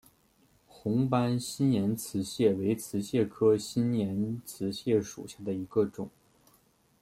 [0.65, 6.09] 红斑新岩瓷蟹为瓷蟹科新岩瓷蟹属下的一个种。